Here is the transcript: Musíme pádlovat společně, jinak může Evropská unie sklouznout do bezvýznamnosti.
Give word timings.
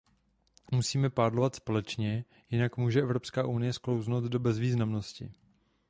Musíme 0.71 1.09
pádlovat 1.09 1.55
společně, 1.55 2.25
jinak 2.49 2.77
může 2.77 3.01
Evropská 3.01 3.47
unie 3.47 3.73
sklouznout 3.73 4.23
do 4.23 4.39
bezvýznamnosti. 4.39 5.31